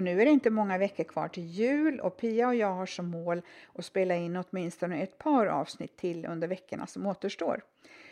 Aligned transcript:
Och 0.00 0.04
nu 0.04 0.20
är 0.20 0.24
det 0.24 0.30
inte 0.30 0.50
många 0.50 0.78
veckor 0.78 1.04
kvar 1.04 1.28
till 1.28 1.46
jul 1.46 2.00
och 2.00 2.16
Pia 2.16 2.48
och 2.48 2.54
jag 2.54 2.74
har 2.74 2.86
som 2.86 3.10
mål 3.10 3.42
att 3.74 3.84
spela 3.84 4.16
in 4.16 4.36
åtminstone 4.36 5.02
ett 5.02 5.18
par 5.18 5.46
avsnitt 5.46 5.96
till 5.96 6.26
under 6.26 6.48
veckorna 6.48 6.86
som 6.86 7.06
återstår. 7.06 7.62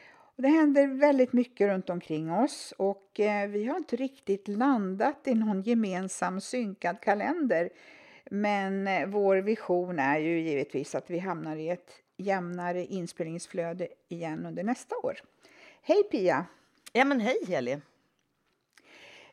Och 0.08 0.42
det 0.42 0.48
händer 0.48 0.86
väldigt 0.86 1.32
mycket 1.32 1.68
runt 1.68 1.90
omkring 1.90 2.32
oss 2.32 2.74
och 2.76 3.20
eh, 3.20 3.48
vi 3.48 3.64
har 3.64 3.76
inte 3.76 3.96
riktigt 3.96 4.48
landat 4.48 5.18
i 5.24 5.34
någon 5.34 5.62
gemensam 5.62 6.40
synkad 6.40 7.00
kalender. 7.00 7.70
Men 8.30 8.88
eh, 8.88 9.06
vår 9.06 9.36
vision 9.36 9.98
är 9.98 10.18
ju 10.18 10.40
givetvis 10.40 10.94
att 10.94 11.10
vi 11.10 11.18
hamnar 11.18 11.56
i 11.56 11.68
ett 11.68 11.90
jämnare 12.16 12.84
inspelningsflöde 12.84 13.88
igen 14.08 14.46
under 14.46 14.62
nästa 14.62 14.96
år. 14.96 15.20
Hej 15.82 16.02
Pia! 16.02 16.46
Ja 16.92 17.04
men 17.04 17.20
hej 17.20 17.38
Heli! 17.48 17.80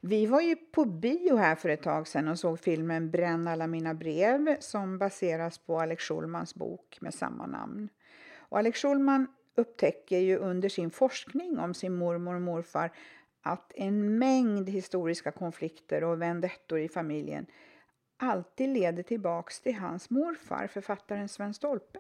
Vi 0.08 0.26
var 0.26 0.42
ju 0.42 0.56
på 0.56 0.86
bio 0.86 1.36
här 1.36 1.56
för 1.56 1.70
ett 1.70 1.84
tag 1.84 2.08
sedan 2.08 2.28
och 2.28 2.40
såg 2.40 2.60
filmen 2.60 3.12
Bränn 3.12 3.48
alla 3.48 3.68
mina 3.68 3.94
brev 3.94 4.58
som 4.60 4.98
baseras 4.98 5.58
på 5.58 5.82
Alex 5.82 6.04
Schulmans 6.04 6.56
bok 6.56 6.98
med 7.02 7.14
samma 7.14 7.46
namn. 7.46 7.90
Och 8.38 8.58
Alex 8.58 8.82
Schulman 8.82 9.28
upptäcker 9.56 10.20
ju 10.20 10.38
under 10.38 10.70
sin 10.70 10.92
forskning 10.92 11.60
om 11.60 11.74
sin 11.74 11.96
mormor 11.96 12.36
och 12.36 12.42
morfar 12.42 12.92
att 13.42 13.72
en 13.76 14.18
mängd 14.18 14.70
historiska 14.70 15.32
konflikter 15.32 16.04
och 16.04 16.22
vendettor 16.22 16.80
i 16.80 16.90
familjen 16.90 17.46
alltid 18.18 18.70
leder 18.70 19.04
tillbaks 19.04 19.62
till 19.62 19.76
hans 19.76 20.10
morfar, 20.10 20.68
författaren 20.68 21.30
Sven 21.30 21.54
Stolpe. 21.54 22.00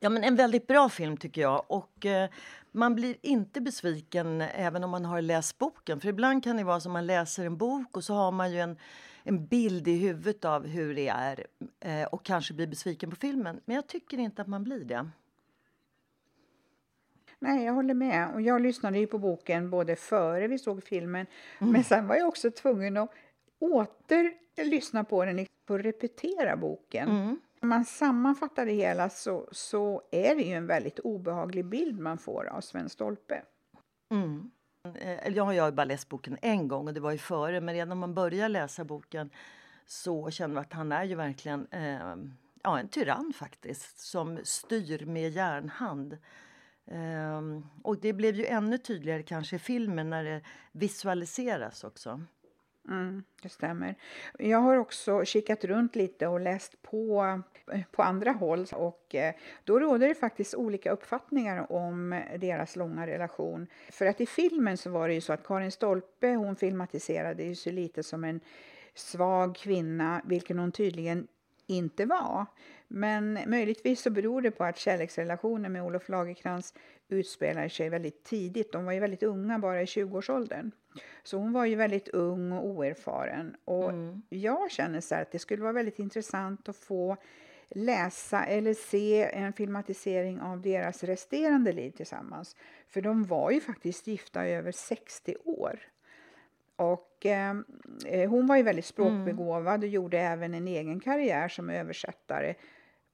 Ja, 0.00 0.08
men 0.08 0.24
en 0.24 0.36
väldigt 0.36 0.66
bra 0.66 0.88
film 0.88 1.16
tycker 1.16 1.40
jag. 1.40 1.64
Och 1.66 2.06
eh, 2.06 2.30
Man 2.72 2.94
blir 2.94 3.16
inte 3.22 3.60
besviken 3.60 4.40
även 4.40 4.84
om 4.84 4.90
man 4.90 5.04
har 5.04 5.22
läst 5.22 5.58
boken. 5.58 6.00
För 6.00 6.08
ibland 6.08 6.44
kan 6.44 6.56
det 6.56 6.64
vara 6.64 6.80
som 6.80 6.92
man 6.92 7.06
läser 7.06 7.46
en 7.46 7.56
bok 7.56 7.96
och 7.96 8.04
så 8.04 8.14
har 8.14 8.32
man 8.32 8.52
ju 8.52 8.60
en, 8.60 8.76
en 9.22 9.46
bild 9.46 9.88
i 9.88 9.98
huvudet 9.98 10.44
av 10.44 10.66
hur 10.66 10.94
det 10.94 11.08
är 11.08 11.46
eh, 11.80 12.04
och 12.04 12.24
kanske 12.24 12.54
blir 12.54 12.66
besviken 12.66 13.10
på 13.10 13.16
filmen. 13.16 13.60
Men 13.64 13.76
jag 13.76 13.86
tycker 13.86 14.18
inte 14.18 14.42
att 14.42 14.48
man 14.48 14.64
blir 14.64 14.84
det. 14.84 15.10
Nej, 17.38 17.64
jag 17.64 17.72
håller 17.72 17.94
med. 17.94 18.30
Och 18.34 18.42
jag 18.42 18.60
lyssnade 18.60 18.98
ju 18.98 19.06
på 19.06 19.18
boken 19.18 19.70
både 19.70 19.96
före 19.96 20.48
vi 20.48 20.58
såg 20.58 20.84
filmen, 20.84 21.26
men 21.58 21.84
sen 21.84 22.06
var 22.06 22.16
jag 22.16 22.28
också 22.28 22.50
tvungen 22.50 22.96
att 22.96 23.10
åter 23.58 24.32
lyssna 24.64 25.04
på 25.04 25.24
den 25.24 25.46
och 25.68 25.78
repetera 25.78 26.56
boken. 26.56 27.08
Om 27.62 27.68
man 27.68 27.84
sammanfattar 27.84 28.66
det 28.66 28.72
hela 28.72 29.10
så, 29.10 29.48
så 29.52 30.02
är 30.10 30.34
det 30.34 30.42
ju 30.42 30.52
en 30.52 30.66
väldigt 30.66 30.98
obehaglig 30.98 31.64
bild 31.64 31.98
man 31.98 32.18
får 32.18 32.44
av 32.44 32.60
Sven 32.60 32.88
Stolpe. 32.88 33.42
Mm. 34.10 34.50
Eh, 34.94 35.28
jag 35.28 35.44
har 35.44 35.52
ju 35.52 35.72
bara 35.72 35.84
läst 35.84 36.08
boken 36.08 36.36
en 36.42 36.68
gång 36.68 36.88
och 36.88 36.94
det 36.94 37.00
var 37.00 37.12
ju 37.12 37.18
före. 37.18 37.60
Men 37.60 37.74
redan 37.74 37.88
när 37.88 37.96
man 37.96 38.14
börjar 38.14 38.48
läsa 38.48 38.84
boken 38.84 39.30
så 39.86 40.30
känner 40.30 40.54
man 40.54 40.60
att 40.60 40.72
han 40.72 40.92
är 40.92 41.04
ju 41.04 41.14
verkligen 41.14 41.66
eh, 41.70 42.16
ja, 42.62 42.78
en 42.78 42.88
tyrann 42.88 43.32
faktiskt. 43.32 43.98
Som 43.98 44.38
styr 44.44 45.06
med 45.06 45.30
järnhand. 45.30 46.18
Eh, 46.86 47.42
och 47.82 48.00
det 48.00 48.12
blev 48.12 48.34
ju 48.34 48.46
ännu 48.46 48.78
tydligare 48.78 49.22
kanske 49.22 49.56
i 49.56 49.58
filmen 49.58 50.10
när 50.10 50.24
det 50.24 50.42
visualiseras 50.72 51.84
också. 51.84 52.20
Mm, 52.88 53.22
det 53.42 53.48
stämmer. 53.48 53.94
Jag 54.38 54.58
har 54.58 54.76
också 54.76 55.24
kikat 55.24 55.64
runt 55.64 55.96
lite 55.96 56.26
och 56.26 56.40
läst 56.40 56.82
på 56.82 57.42
på 57.90 58.02
andra 58.02 58.32
håll 58.32 58.66
och 58.72 59.14
eh, 59.14 59.34
då 59.64 59.80
råder 59.80 60.08
det 60.08 60.14
faktiskt 60.14 60.54
olika 60.54 60.90
uppfattningar 60.90 61.72
om 61.72 62.22
deras 62.38 62.76
långa 62.76 63.06
relation. 63.06 63.66
För 63.90 64.06
att 64.06 64.20
i 64.20 64.26
filmen 64.26 64.76
så 64.76 64.90
var 64.90 65.08
det 65.08 65.14
ju 65.14 65.20
så 65.20 65.32
att 65.32 65.46
Karin 65.46 65.72
Stolpe 65.72 66.34
hon 66.34 66.56
filmatiserade 66.56 67.42
ju 67.42 67.54
sig 67.54 67.72
lite 67.72 68.02
som 68.02 68.24
en 68.24 68.40
svag 68.94 69.56
kvinna, 69.56 70.22
vilken 70.24 70.58
hon 70.58 70.72
tydligen 70.72 71.26
inte 71.66 72.06
var. 72.06 72.46
Men 72.88 73.38
möjligtvis 73.46 74.02
så 74.02 74.10
beror 74.10 74.42
det 74.42 74.50
på 74.50 74.64
att 74.64 74.78
kärleksrelationen 74.78 75.72
med 75.72 75.82
Olof 75.82 76.08
Lagercrantz 76.08 76.74
utspelar 77.08 77.68
sig 77.68 77.88
väldigt 77.88 78.24
tidigt. 78.24 78.72
De 78.72 78.84
var 78.84 78.92
ju 78.92 79.00
väldigt 79.00 79.22
unga, 79.22 79.58
bara 79.58 79.82
i 79.82 79.84
20-årsåldern. 79.84 80.70
Så 81.22 81.38
hon 81.38 81.52
var 81.52 81.64
ju 81.64 81.74
väldigt 81.74 82.08
ung 82.08 82.52
och 82.52 82.66
oerfaren. 82.66 83.56
Och 83.64 83.92
jag 84.28 84.70
känner 84.70 85.00
så 85.00 85.14
att 85.14 85.32
det 85.32 85.38
skulle 85.38 85.62
vara 85.62 85.72
väldigt 85.72 85.98
intressant 85.98 86.68
att 86.68 86.76
få 86.76 87.16
läsa 87.70 88.44
eller 88.44 88.74
se 88.74 89.30
en 89.32 89.52
filmatisering 89.52 90.40
av 90.40 90.60
deras 90.60 91.04
resterande 91.04 91.72
liv 91.72 91.90
tillsammans. 91.90 92.56
För 92.88 93.00
de 93.00 93.24
var 93.24 93.50
ju 93.50 93.60
faktiskt 93.60 94.06
gifta 94.06 94.48
i 94.48 94.52
över 94.52 94.72
60 94.72 95.36
år. 95.44 95.78
Och 96.76 97.26
eh, 97.26 97.54
hon 98.28 98.46
var 98.46 98.56
ju 98.56 98.62
väldigt 98.62 98.84
språkbegåvad 98.84 99.82
och 99.82 99.88
gjorde 99.88 100.18
även 100.18 100.54
en 100.54 100.68
egen 100.68 101.00
karriär 101.00 101.48
som 101.48 101.70
översättare. 101.70 102.54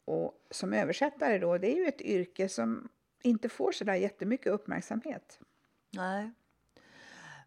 Och 0.05 0.33
som 0.51 0.73
översättare 0.73 1.39
då, 1.39 1.59
det 1.59 1.73
är 1.73 1.77
ju 1.77 1.87
ett 1.87 2.01
yrke 2.01 2.49
som 2.49 2.89
inte 3.23 3.49
får 3.49 3.73
så 3.73 3.85
där 3.85 3.95
jättemycket 3.95 4.53
uppmärksamhet. 4.53 5.41
Nej. 5.91 6.31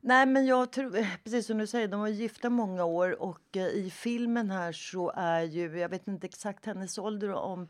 Nej, 0.01 0.25
men 0.25 0.45
jag 0.45 0.71
tror, 0.71 0.91
precis 1.23 1.47
som 1.47 1.57
du 1.57 1.67
säger, 1.67 1.87
de 1.87 1.99
var 1.99 2.07
gifta 2.07 2.49
många 2.49 2.83
år 2.85 3.21
och 3.21 3.57
eh, 3.57 3.67
i 3.67 3.89
filmen 3.93 4.49
här 4.51 4.71
så 4.71 5.11
är 5.15 5.41
ju, 5.41 5.79
jag 5.79 5.89
vet 5.89 6.07
inte 6.07 6.27
exakt 6.27 6.65
hennes 6.65 6.97
ålder 6.97 7.33
om 7.33 7.67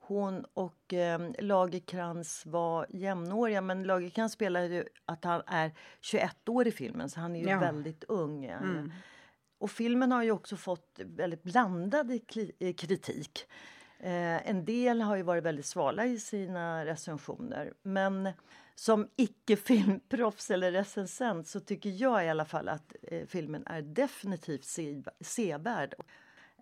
hon 0.00 0.44
och 0.54 0.92
eh, 0.94 1.20
Lagerkrans 1.38 2.46
var 2.46 2.86
jämnåriga, 2.90 3.60
men 3.60 3.82
Lagerkrans 3.82 4.32
spelar 4.32 4.62
ju 4.62 4.84
att 5.04 5.24
han 5.24 5.42
är 5.46 5.72
21 6.00 6.48
år 6.48 6.66
i 6.68 6.72
filmen, 6.72 7.10
så 7.10 7.20
han 7.20 7.36
är 7.36 7.40
ju 7.40 7.48
Ja. 7.50 7.60
väldigt 7.60 8.04
ung. 8.04 8.44
eh. 8.44 8.60
Och 9.58 9.70
filmen 9.70 10.12
har 10.12 10.22
ju 10.22 10.30
också 10.30 10.56
fått 10.56 11.00
väldigt 11.04 11.42
blandad 11.42 12.10
eh, 12.10 12.72
kritik. 12.74 13.46
Eh, 14.02 14.48
en 14.48 14.64
del 14.64 15.02
har 15.02 15.16
ju 15.16 15.22
varit 15.22 15.44
väldigt 15.44 15.66
svala 15.66 16.06
i 16.06 16.18
sina 16.18 16.84
recensioner. 16.86 17.72
Men 17.82 18.28
som 18.74 19.08
icke-filmproffs 19.16 20.50
eller 20.50 20.72
recensent 20.72 21.48
så 21.48 21.60
tycker 21.60 21.90
jag 21.90 22.24
i 22.24 22.28
alla 22.28 22.44
fall 22.44 22.68
att 22.68 22.94
eh, 23.02 23.26
filmen 23.26 23.62
är 23.66 23.82
definitivt 23.82 24.64
se- 24.64 25.02
sevärd. 25.20 25.94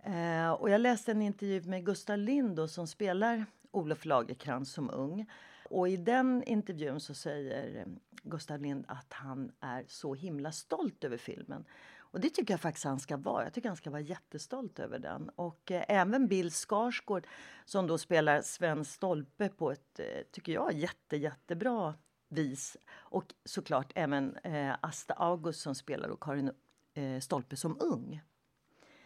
Eh, 0.04 0.50
och 0.50 0.70
jag 0.70 0.80
läste 0.80 1.10
en 1.10 1.22
intervju 1.22 1.62
med 1.62 1.86
Gustav 1.86 2.18
Lind 2.18 2.70
som 2.70 2.86
spelar 2.86 3.44
Olof 3.70 4.04
Lagercrantz 4.04 4.72
som 4.72 4.90
ung. 4.90 5.26
Och 5.70 5.88
i 5.88 5.96
den 5.96 6.42
intervjun 6.42 7.00
så 7.00 7.14
säger 7.14 7.86
Gustav 8.22 8.60
Lind 8.60 8.84
att 8.88 9.12
han 9.12 9.52
är 9.60 9.84
så 9.88 10.14
himla 10.14 10.52
stolt 10.52 11.04
över 11.04 11.16
filmen. 11.16 11.64
Och 12.10 12.20
det 12.20 12.30
tycker 12.30 12.54
jag 12.54 12.60
faktiskt 12.60 12.84
han 12.84 13.00
ska 13.00 13.16
vara. 13.16 13.44
Jag 13.44 13.52
tycker 13.52 13.68
han 13.68 13.76
ska 13.76 13.90
vara 13.90 14.00
jättestolt 14.00 14.78
över 14.78 14.98
den. 14.98 15.28
Och 15.28 15.70
eh, 15.70 15.84
även 15.88 16.28
Bill 16.28 16.50
Skarsgård 16.50 17.26
som 17.64 17.86
då 17.86 17.98
spelar 17.98 18.42
Sven 18.42 18.84
Stolpe 18.84 19.48
på 19.48 19.72
ett, 19.72 20.00
eh, 20.00 20.22
tycker 20.32 20.52
jag, 20.52 20.72
jätte, 20.72 21.16
jättebra 21.16 21.94
vis. 22.28 22.76
Och 22.90 23.34
såklart 23.44 23.92
även 23.94 24.36
eh, 24.36 24.74
Asta 24.80 25.14
August 25.14 25.60
som 25.60 25.74
spelar 25.74 26.08
och 26.08 26.22
Karin 26.22 26.50
eh, 26.94 27.20
Stolpe 27.20 27.56
som 27.56 27.76
ung. 27.80 28.22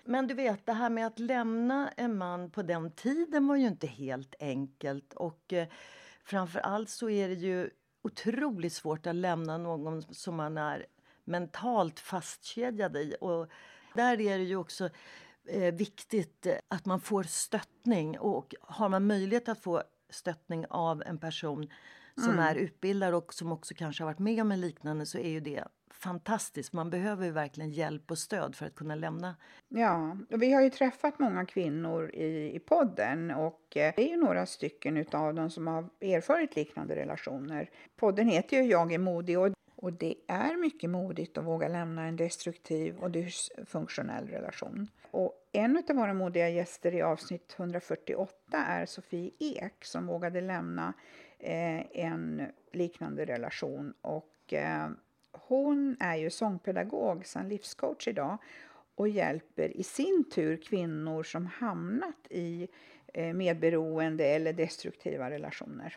Men 0.04 0.26
du 0.26 0.34
vet, 0.34 0.66
det 0.66 0.72
här 0.72 0.90
med 0.90 1.06
att 1.06 1.18
lämna 1.18 1.88
en 1.88 2.18
man 2.18 2.50
på 2.50 2.62
den 2.62 2.90
tiden 2.90 3.46
var 3.46 3.56
ju 3.56 3.66
inte 3.66 3.86
helt 3.86 4.34
enkelt. 4.40 5.14
Och 5.14 5.52
eh, 5.52 5.68
framför 6.24 6.60
allt 6.60 6.90
så 6.90 7.10
är 7.10 7.28
det 7.28 7.34
ju 7.34 7.70
otroligt 8.02 8.72
svårt 8.72 9.06
att 9.06 9.14
lämna 9.14 9.58
någon 9.58 10.02
som 10.14 10.36
man 10.36 10.58
är 10.58 10.86
mentalt 11.24 12.00
fastkedjad 12.00 12.96
i. 12.96 13.16
Och 13.20 13.48
där 13.94 14.20
är 14.20 14.38
det 14.38 14.44
ju 14.44 14.56
också 14.56 14.88
eh, 15.48 15.74
viktigt 15.74 16.46
att 16.68 16.86
man 16.86 17.00
får 17.00 17.22
stöttning. 17.22 18.18
Och 18.18 18.54
har 18.60 18.88
man 18.88 19.06
möjlighet 19.06 19.48
att 19.48 19.58
få 19.58 19.82
stöttning 20.10 20.66
av 20.70 21.02
en 21.06 21.18
person 21.18 21.68
som 22.14 22.30
mm. 22.30 22.38
är 22.38 22.54
utbildad 22.54 23.14
och 23.14 23.34
som 23.34 23.52
också 23.52 23.74
kanske 23.74 24.02
har 24.02 24.10
varit 24.10 24.18
med 24.18 24.40
om 24.40 24.52
en 24.52 24.60
liknande 24.60 25.06
så 25.06 25.18
är 25.18 25.28
ju 25.28 25.40
det 25.40 25.64
fantastiskt. 26.02 26.72
Man 26.72 26.90
behöver 26.90 27.24
ju 27.24 27.30
verkligen 27.30 27.70
hjälp 27.70 28.10
och 28.10 28.18
stöd 28.18 28.56
för 28.56 28.66
att 28.66 28.74
kunna 28.74 28.94
lämna. 28.94 29.36
Ja, 29.68 30.16
och 30.30 30.42
vi 30.42 30.52
har 30.52 30.62
ju 30.62 30.70
träffat 30.70 31.18
många 31.18 31.46
kvinnor 31.46 32.10
i, 32.14 32.56
i 32.56 32.58
podden 32.58 33.30
och 33.30 33.76
eh, 33.76 33.92
det 33.96 34.02
är 34.02 34.08
ju 34.08 34.16
några 34.16 34.46
stycken 34.46 35.06
av 35.12 35.34
dem 35.34 35.50
som 35.50 35.66
har 35.66 35.88
erfarit 36.00 36.56
liknande 36.56 36.96
relationer. 36.96 37.70
Podden 37.96 38.28
heter 38.28 38.56
ju 38.56 38.62
Jag 38.62 38.92
är 38.92 38.98
modig 38.98 39.38
och, 39.38 39.52
och 39.82 39.92
det 39.92 40.14
är 40.26 40.56
mycket 40.56 40.90
modigt 40.90 41.38
att 41.38 41.44
våga 41.44 41.68
lämna 41.68 42.06
en 42.06 42.16
destruktiv 42.16 42.96
och 42.96 43.10
dysfunktionell 43.10 44.28
relation. 44.28 44.88
Och 45.10 45.48
en 45.52 45.82
av 45.90 45.96
våra 45.96 46.14
modiga 46.14 46.48
gäster 46.48 46.94
i 46.94 47.02
avsnitt 47.02 47.54
148 47.58 48.56
är 48.56 48.86
Sofie 48.86 49.30
Ek 49.38 49.84
som 49.84 50.06
vågade 50.06 50.40
lämna 50.40 50.92
eh, 51.38 51.98
en 51.98 52.46
liknande 52.72 53.24
relation 53.24 53.94
och 54.02 54.52
eh, 54.52 54.88
hon 55.32 55.96
är 56.00 56.16
ju 56.16 56.30
sångpedagog 56.30 57.26
sen 57.26 57.48
livscoach 57.48 58.08
idag 58.08 58.38
och 58.94 59.08
hjälper 59.08 59.76
i 59.76 59.82
sin 59.82 60.24
tur 60.34 60.56
kvinnor 60.56 61.22
som 61.22 61.46
hamnat 61.46 62.26
i 62.30 62.68
eh, 63.14 63.34
medberoende 63.34 64.24
eller 64.24 64.52
destruktiva 64.52 65.30
relationer. 65.30 65.96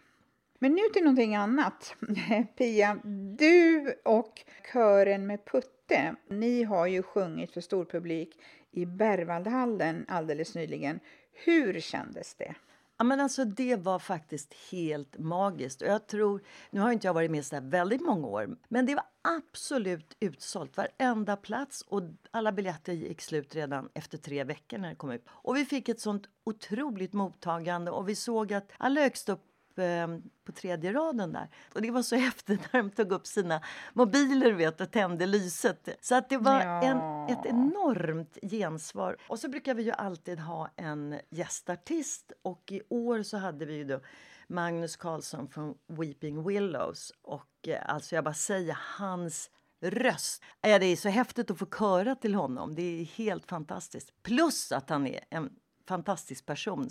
Men 0.59 0.71
nu 0.71 0.81
till 0.93 1.03
någonting 1.03 1.35
annat. 1.35 1.95
Pia, 2.57 2.97
du 3.37 3.95
och 4.05 4.41
kören 4.73 5.27
med 5.27 5.45
Putte, 5.45 6.15
ni 6.27 6.63
har 6.63 6.87
ju 6.87 7.03
sjungit 7.03 7.51
för 7.51 7.61
stor 7.61 7.85
publik 7.85 8.39
i 8.71 8.85
Berwaldhallen 8.85 10.05
alldeles 10.07 10.55
nyligen. 10.55 10.99
Hur 11.33 11.79
kändes 11.79 12.35
det? 12.35 12.55
Ja, 12.97 13.03
men 13.03 13.19
alltså, 13.19 13.45
det 13.45 13.75
var 13.75 13.99
faktiskt 13.99 14.53
helt 14.71 15.17
magiskt. 15.17 15.81
Och 15.81 15.87
jag 15.87 16.07
tror, 16.07 16.41
nu 16.69 16.79
har 16.79 16.91
inte 16.91 17.07
jag 17.07 17.13
varit 17.13 17.31
med 17.31 17.45
så 17.45 17.59
väldigt 17.61 18.01
många 18.01 18.27
år, 18.27 18.57
men 18.67 18.85
det 18.85 18.95
var 18.95 19.05
absolut 19.21 20.17
utsålt. 20.19 20.77
Varenda 20.77 21.35
plats 21.37 21.81
och 21.81 22.01
alla 22.31 22.51
biljetter 22.51 22.93
gick 22.93 23.21
slut 23.21 23.55
redan 23.55 23.89
efter 23.93 24.17
tre 24.17 24.43
veckor 24.43 24.77
när 24.77 24.89
det 24.89 24.95
kom 24.95 25.11
ut. 25.11 25.25
Och 25.29 25.55
vi 25.55 25.65
fick 25.65 25.89
ett 25.89 25.99
sånt 25.99 26.29
otroligt 26.43 27.13
mottagande 27.13 27.91
och 27.91 28.09
vi 28.09 28.15
såg 28.15 28.53
att 28.53 28.71
alla 28.77 29.01
högst 29.01 29.29
upp 29.29 29.41
Eh, 29.77 30.07
på 30.45 30.51
tredje 30.51 30.93
raden 30.93 31.33
där. 31.33 31.49
Och 31.73 31.81
det 31.81 31.91
var 31.91 32.01
så 32.01 32.15
häftigt 32.25 32.73
när 32.73 32.83
de 32.83 32.89
tog 32.89 33.11
upp 33.11 33.27
sina 33.27 33.61
mobiler 33.93 34.51
vet, 34.51 34.81
och 34.81 34.91
tände 34.91 35.25
lyset. 35.25 35.89
Så 36.01 36.15
att 36.15 36.29
det 36.29 36.37
var 36.37 36.61
ja. 36.61 36.81
en, 36.83 37.29
ett 37.37 37.45
enormt 37.45 38.37
gensvar. 38.41 39.17
Och 39.27 39.39
så 39.39 39.49
brukar 39.49 39.73
vi 39.73 39.83
ju 39.83 39.91
alltid 39.91 40.39
ha 40.39 40.69
en 40.75 41.19
gästartist 41.29 42.31
och 42.41 42.71
i 42.71 42.81
år 42.89 43.23
så 43.23 43.37
hade 43.37 43.65
vi 43.65 43.73
ju 43.73 43.83
då 43.83 43.99
Magnus 44.47 44.95
Carlsson 44.95 45.47
från 45.47 45.75
Weeping 45.87 46.47
Willows 46.47 47.11
och 47.21 47.67
eh, 47.67 47.79
alltså 47.85 48.15
jag 48.15 48.23
bara 48.23 48.33
säger 48.33 48.77
hans 48.97 49.49
röst. 49.81 50.43
Ja, 50.61 50.79
det 50.79 50.85
är 50.85 50.95
så 50.95 51.09
häftigt 51.09 51.51
att 51.51 51.59
få 51.59 51.65
köra 51.65 52.15
till 52.15 52.35
honom. 52.35 52.75
Det 52.75 52.81
är 52.81 53.03
helt 53.05 53.45
fantastiskt. 53.45 54.23
Plus 54.23 54.71
att 54.71 54.89
han 54.89 55.07
är 55.07 55.19
en 55.29 55.49
fantastisk 55.87 56.45
person. 56.45 56.89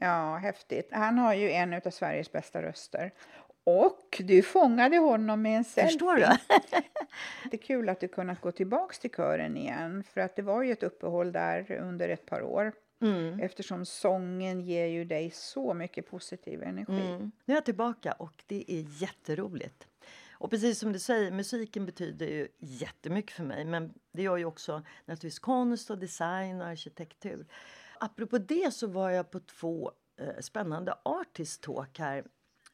Ja, 0.00 0.36
häftigt. 0.36 0.88
Han 0.92 1.18
har 1.18 1.34
ju 1.34 1.50
en 1.50 1.74
av 1.74 1.90
Sveriges 1.90 2.32
bästa 2.32 2.62
röster. 2.62 3.12
Och 3.64 4.20
du 4.24 4.42
fångade 4.42 4.96
honom 4.96 5.42
med 5.42 5.56
en 5.56 5.64
selfie. 5.64 5.90
Förstår 5.90 6.14
du? 6.14 6.20
det 7.50 7.56
är 7.56 7.62
kul 7.62 7.88
att 7.88 8.00
du 8.00 8.08
kunnat 8.08 8.40
gå 8.40 8.52
tillbaka 8.52 8.94
till 9.00 9.10
kören 9.10 9.56
igen. 9.56 10.04
För 10.12 10.20
att 10.20 10.36
det 10.36 10.42
var 10.42 10.62
ju 10.62 10.72
ett 10.72 10.82
uppehåll 10.82 11.32
där 11.32 11.72
under 11.80 12.08
ett 12.08 12.26
par 12.26 12.42
år. 12.42 12.72
Mm. 13.02 13.40
Eftersom 13.40 13.86
sången 13.86 14.60
ger 14.60 14.86
ju 14.86 15.04
dig 15.04 15.30
så 15.30 15.74
mycket 15.74 16.10
positiv 16.10 16.62
energi. 16.62 17.06
Mm. 17.06 17.32
Nu 17.44 17.54
är 17.54 17.56
jag 17.56 17.64
tillbaka 17.64 18.12
och 18.12 18.44
det 18.46 18.64
är 18.68 19.02
jätteroligt. 19.02 19.86
Och 20.32 20.50
precis 20.50 20.78
som 20.78 20.92
du 20.92 20.98
säger, 20.98 21.30
musiken 21.30 21.86
betyder 21.86 22.26
ju 22.26 22.48
jättemycket 22.58 23.32
för 23.32 23.44
mig. 23.44 23.64
Men 23.64 23.94
det 24.12 24.22
gör 24.22 24.36
ju 24.36 24.44
också 24.44 24.82
naturligtvis 25.04 25.38
konst 25.38 25.90
och 25.90 25.98
design 25.98 26.60
och 26.60 26.66
arkitektur. 26.66 27.46
Apropå 28.00 28.38
det 28.38 28.74
så 28.74 28.86
var 28.86 29.10
jag 29.10 29.30
på 29.30 29.40
två 29.40 29.92
eh, 30.20 30.40
spännande 30.40 30.94
artist 31.02 31.62
talk 31.62 31.98
här 31.98 32.24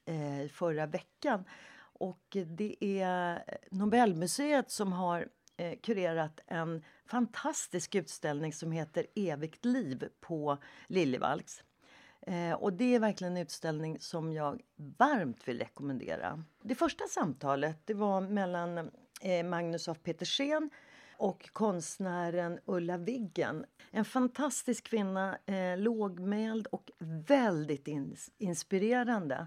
eh, 0.05 0.49
förra 0.49 0.87
veckan. 0.87 1.45
Och 1.93 2.37
det 2.47 2.85
är 2.85 3.45
Nobelmuseet 3.71 4.71
som 4.71 4.93
har 4.93 5.29
eh, 5.57 5.79
kurerat 5.79 6.41
en 6.47 6.85
fantastisk 7.07 7.95
utställning 7.95 8.53
som 8.53 8.73
heter 8.73 9.07
Evigt 9.15 9.65
liv 9.65 10.09
på 10.21 10.59
Liljevalchs. 10.87 11.63
Eh, 12.27 12.53
och 12.53 12.73
det 12.73 12.95
är 12.95 13.01
verkligen 13.01 13.37
en 13.37 13.43
utställning 13.43 13.99
som 14.01 14.33
jag 14.33 14.61
varmt 14.99 15.49
vill 15.49 15.59
rekommendera. 15.59 16.45
Det 16.63 16.75
första 16.75 17.05
samtalet 17.05 17.77
det 17.85 17.95
var 17.95 18.21
mellan 18.21 18.91
eh, 19.21 19.45
Magnus 19.45 19.89
af 19.89 20.03
Petersen 20.03 20.71
och 21.21 21.53
konstnären 21.53 22.59
Ulla 22.65 22.97
Viggen. 22.97 23.65
En 23.91 24.05
fantastisk 24.05 24.85
kvinna, 24.85 25.39
eh, 25.47 25.79
lågmäld 25.79 26.67
och 26.67 26.91
väldigt 27.27 27.89
ins 27.89 28.31
inspirerande. 28.39 29.47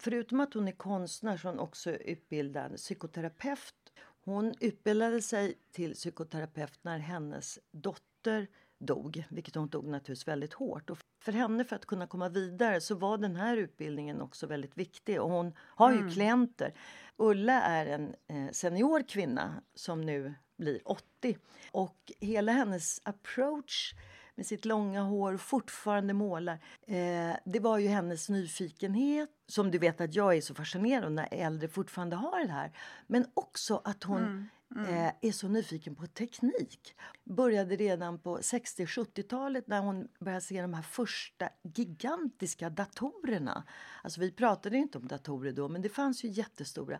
Förutom 0.00 0.40
att 0.40 0.54
hon 0.54 0.68
är 0.68 0.72
konstnär 0.72 1.36
så 1.36 1.48
är 1.48 1.52
hon 1.52 1.60
också 1.60 1.90
utbildad 1.90 2.76
psykoterapeut. 2.76 3.92
Hon 4.24 4.54
utbildade 4.60 5.22
sig 5.22 5.54
till 5.72 5.94
psykoterapeut 5.94 6.78
när 6.82 6.98
hennes 6.98 7.58
dotter 7.70 8.46
dog, 8.78 9.24
vilket 9.28 9.54
hon 9.54 9.68
tog 9.68 9.84
naturligtvis 9.84 10.28
väldigt 10.28 10.52
hårt. 10.52 10.90
Och 10.90 10.98
för 11.20 11.32
henne, 11.32 11.64
för 11.64 11.76
att 11.76 11.86
kunna 11.86 12.06
komma 12.06 12.28
vidare, 12.28 12.80
så 12.80 12.94
var 12.94 13.18
den 13.18 13.36
här 13.36 13.56
utbildningen 13.56 14.20
också 14.20 14.46
väldigt 14.46 14.78
viktig. 14.78 15.20
Och 15.20 15.30
hon 15.30 15.52
har 15.58 15.92
ju 15.92 15.98
mm. 15.98 16.10
klienter. 16.10 16.74
Ulla 17.16 17.62
är 17.62 17.86
en 17.86 18.14
eh, 18.26 18.50
senior 18.52 19.02
kvinna 19.08 19.62
som 19.74 20.00
nu 20.00 20.34
blir 20.56 20.80
80. 20.84 21.38
Och 21.70 22.12
hela 22.20 22.52
hennes 22.52 23.00
approach 23.04 23.94
med 24.34 24.46
sitt 24.46 24.64
långa 24.64 25.02
hår, 25.02 25.36
fortfarande 25.36 26.14
målar. 26.14 26.58
Eh, 26.86 27.36
det 27.44 27.60
var 27.60 27.78
ju 27.78 27.88
hennes 27.88 28.28
nyfikenhet, 28.28 29.30
som 29.46 29.70
du 29.70 29.78
vet 29.78 30.00
att 30.00 30.14
jag 30.14 30.36
är 30.36 30.40
så 30.40 30.54
fascinerad 30.54 31.04
av 31.04 31.12
när 31.12 31.28
äldre 31.30 31.68
fortfarande 31.68 32.16
har 32.16 32.44
det 32.44 32.52
här. 32.52 32.72
Men 33.06 33.26
också 33.34 33.80
att 33.84 34.04
hon 34.04 34.22
mm. 34.22 34.48
Mm. 34.76 34.94
Eh, 34.94 35.12
är 35.20 35.32
så 35.32 35.48
nyfiken 35.48 35.94
på 35.94 36.06
teknik. 36.06 36.94
Började 37.24 37.76
redan 37.76 38.18
på 38.18 38.38
60-70-talet 38.38 39.68
när 39.68 39.80
hon 39.80 40.08
började 40.18 40.40
se 40.40 40.62
de 40.62 40.74
här 40.74 40.82
första 40.82 41.48
gigantiska 41.62 42.70
datorerna. 42.70 43.64
Alltså 44.02 44.20
vi 44.20 44.32
pratade 44.32 44.76
inte 44.76 44.98
om 44.98 45.08
datorer 45.08 45.52
då, 45.52 45.68
men 45.68 45.82
det 45.82 45.88
fanns 45.88 46.24
ju 46.24 46.28
jättestora. 46.28 46.98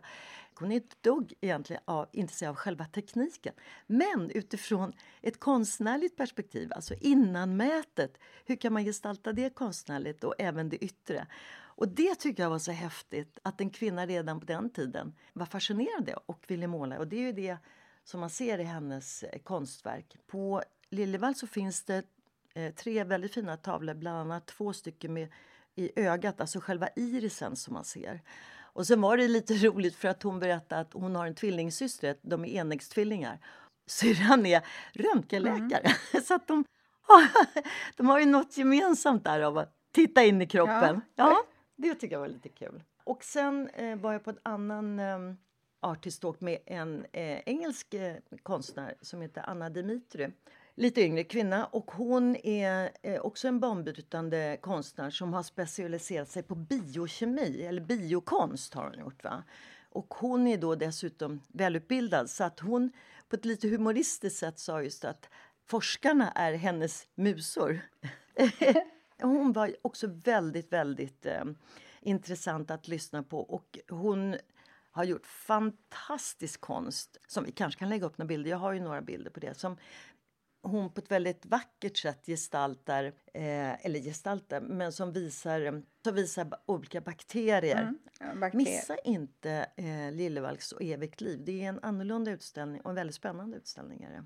Hon 0.59 0.71
är 0.71 0.75
inte 0.75 0.95
dugg 1.01 1.33
egentligen 1.41 1.81
av, 1.85 2.07
intresserad 2.11 2.49
av 2.49 2.55
själva 2.55 2.85
tekniken. 2.85 3.53
Men 3.87 4.29
utifrån 4.29 4.93
ett 5.21 5.39
konstnärligt 5.39 6.17
perspektiv, 6.17 6.73
alltså 6.73 6.93
innanmätet, 7.01 8.17
hur 8.45 8.55
kan 8.55 8.73
man 8.73 8.83
gestalta 8.83 9.33
det 9.33 9.55
konstnärligt 9.55 10.23
och 10.23 10.35
även 10.37 10.69
det 10.69 10.77
yttre? 10.77 11.27
Och 11.75 11.87
det 11.87 12.15
tycker 12.15 12.43
jag 12.43 12.49
var 12.49 12.59
så 12.59 12.71
häftigt, 12.71 13.39
att 13.43 13.61
en 13.61 13.69
kvinna 13.69 14.05
redan 14.05 14.39
på 14.39 14.45
den 14.45 14.69
tiden 14.69 15.13
var 15.33 15.45
fascinerad 15.45 16.09
och 16.25 16.45
ville 16.47 16.67
måla. 16.67 16.99
Och 16.99 17.07
det 17.07 17.15
är 17.15 17.21
ju 17.21 17.31
det 17.31 17.57
som 18.03 18.19
man 18.19 18.29
ser 18.29 18.59
i 18.59 18.63
hennes 18.63 19.23
eh, 19.23 19.39
konstverk. 19.39 20.17
På 20.27 20.63
Liljevalchs 20.89 21.39
så 21.39 21.47
finns 21.47 21.83
det 21.83 22.03
eh, 22.53 22.73
tre 22.73 23.03
väldigt 23.03 23.33
fina 23.33 23.57
tavlor, 23.57 23.93
bland 23.93 24.17
annat 24.17 24.45
två 24.45 24.73
stycken 24.73 25.13
med 25.13 25.27
i 25.75 25.91
ögat, 25.95 26.41
alltså 26.41 26.59
själva 26.59 26.89
irisen 26.95 27.55
som 27.55 27.73
man 27.73 27.85
ser. 27.85 28.21
Och 28.57 28.87
sen 28.87 29.01
var 29.01 29.17
det 29.17 29.27
lite 29.27 29.53
roligt 29.67 29.95
för 29.95 30.07
att 30.07 30.23
hon 30.23 30.39
berättade 30.39 30.81
att 30.81 30.93
hon 30.93 31.15
har 31.15 31.27
en 31.27 31.35
tvillingsyster, 31.35 32.15
de 32.21 32.45
är 32.45 32.49
enäggstvillingar. 32.49 33.39
Syrran 33.87 34.45
är 34.45 34.61
röntgenläkare. 34.93 35.93
Mm. 36.13 36.23
så 36.25 36.33
att 36.33 36.47
de, 36.47 36.65
de 37.95 38.09
har 38.09 38.19
ju 38.19 38.25
något 38.25 38.57
gemensamt 38.57 39.23
där 39.23 39.41
av 39.41 39.57
att 39.57 39.73
titta 39.91 40.23
in 40.23 40.41
i 40.41 40.47
kroppen. 40.47 41.01
Ja. 41.15 41.29
ja. 41.29 41.43
Det 41.75 41.95
tycker 41.95 42.15
jag 42.15 42.19
var 42.19 42.27
lite 42.27 42.49
kul. 42.49 42.83
Och 43.03 43.23
sen 43.23 43.69
eh, 43.69 43.97
var 43.97 44.13
jag 44.13 44.23
på 44.23 44.29
en 44.29 44.39
annan 44.43 44.99
eh, 44.99 45.33
artiståk 45.79 46.41
med 46.41 46.59
en 46.65 47.05
eh, 47.11 47.39
engelsk 47.45 47.93
eh, 47.93 48.15
konstnär 48.43 48.95
som 49.01 49.21
heter 49.21 49.43
Anna 49.49 49.69
Dimitri. 49.69 50.31
Lite 50.75 51.01
yngre 51.01 51.23
kvinna 51.23 51.65
och 51.65 51.91
hon 51.91 52.35
är 52.35 52.91
eh, 53.01 53.21
också 53.21 53.47
en 53.47 53.59
banbrytande 53.59 54.57
konstnär 54.61 55.09
som 55.09 55.33
har 55.33 55.43
specialiserat 55.43 56.29
sig 56.29 56.43
på 56.43 56.55
biokemi, 56.55 57.65
eller 57.65 57.81
biokonst 57.81 58.73
har 58.73 58.83
hon 58.83 58.99
gjort. 58.99 59.23
Va? 59.23 59.43
Och 59.89 60.13
hon 60.13 60.47
är 60.47 60.57
då 60.57 60.75
dessutom 60.75 61.41
välutbildad 61.47 62.29
så 62.29 62.43
att 62.43 62.59
hon 62.59 62.91
på 63.29 63.35
ett 63.35 63.45
lite 63.45 63.67
humoristiskt 63.67 64.39
sätt 64.39 64.59
sa 64.59 64.81
just 64.81 65.05
att 65.05 65.29
forskarna 65.65 66.31
är 66.31 66.53
hennes 66.53 67.07
musor. 67.15 67.79
hon 69.21 69.53
var 69.53 69.75
också 69.81 70.07
väldigt, 70.07 70.73
väldigt 70.73 71.25
eh, 71.25 71.43
intressant 72.01 72.71
att 72.71 72.87
lyssna 72.87 73.23
på 73.23 73.39
och 73.39 73.79
hon 73.89 74.35
har 74.91 75.03
gjort 75.03 75.25
fantastisk 75.25 76.61
konst 76.61 77.17
som 77.27 77.43
vi 77.43 77.51
kanske 77.51 77.79
kan 77.79 77.89
lägga 77.89 78.05
upp 78.05 78.17
några 78.17 78.27
bilder. 78.27 78.49
Jag 78.49 78.57
har 78.57 78.73
ju 78.73 78.79
några 78.79 79.01
bilder 79.01 79.31
på 79.31 79.39
det 79.39 79.53
som 79.53 79.77
hon 80.65 80.89
på 80.89 81.01
ett 81.01 81.11
väldigt 81.11 81.45
vackert 81.45 81.97
sätt 81.97 82.25
gestaltar, 82.25 83.03
eh, 83.33 83.85
eller 83.85 83.99
gestaltar, 83.99 84.61
men 84.61 84.91
som 84.91 85.11
visar, 85.11 85.83
som 86.03 86.15
visar 86.15 86.47
olika 86.65 87.01
bakterier. 87.01 87.81
Mm, 87.81 87.99
ja, 88.19 88.35
bakterier. 88.35 88.55
Missa 88.55 88.97
inte 88.97 89.69
eh, 89.75 90.11
Liljevalchs 90.11 90.71
och 90.71 90.83
evigt 90.83 91.21
liv. 91.21 91.41
Det 91.45 91.63
är 91.63 91.69
en 91.69 91.79
annorlunda 91.79 92.31
utställning 92.31 92.81
och 92.81 92.89
en 92.89 92.95
väldigt 92.95 93.15
spännande 93.15 93.57
utställning. 93.57 94.03
Är 94.03 94.09
det. 94.09 94.25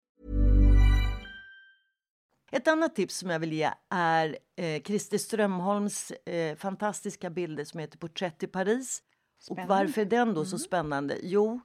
Ett 2.53 2.67
annat 2.67 2.95
tips 2.95 3.17
som 3.17 3.29
jag 3.29 3.39
vill 3.39 3.53
ge 3.53 3.71
är 3.89 4.37
eh, 4.55 4.81
Christer 4.81 5.17
Strömholms 5.17 6.11
eh, 6.11 6.55
fantastiska 6.55 7.29
bilder 7.29 7.63
som 7.63 7.79
heter 7.79 7.97
Porträtt 7.97 8.43
i 8.43 8.47
Paris. 8.47 9.03
Spännande. 9.39 9.63
Och 9.63 9.79
varför 9.79 10.01
är 10.01 10.05
den 10.05 10.33
då 10.33 10.45
så 10.45 10.55
mm. 10.55 10.59
spännande? 10.59 11.17
Jo, 11.23 11.59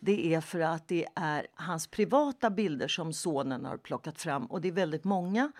det 0.00 0.34
är 0.34 0.40
för 0.40 0.60
att 0.60 0.88
det 0.88 1.06
är 1.16 1.46
hans 1.54 1.86
privata 1.86 2.50
bilder 2.50 2.88
som 2.88 3.12
sonen 3.12 3.64
har 3.64 3.76
plockat 3.76 4.18
fram 4.18 4.46
och 4.46 4.60
det 4.60 4.68
är 4.68 4.72
väldigt 4.72 5.04
många 5.04 5.52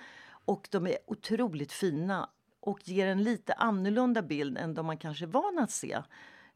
och 0.44 0.68
de 0.70 0.86
är 0.86 0.96
otroligt 1.06 1.72
fina 1.72 2.30
och 2.60 2.88
ger 2.88 3.06
en 3.06 3.22
lite 3.22 3.52
annorlunda 3.52 4.22
bild 4.22 4.58
än 4.58 4.74
de 4.74 4.86
man 4.86 4.98
kanske 4.98 5.24
är 5.24 5.26
van 5.26 5.58
att 5.58 5.70
se. 5.70 6.02